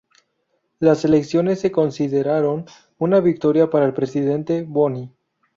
Las 0.79 1.05
elecciones 1.05 1.59
se 1.59 1.71
consideraron 1.71 2.65
una 2.97 3.19
victoria 3.19 3.69
para 3.69 3.85
el 3.85 3.93
presidente 3.93 4.65
Boni. 4.67 5.13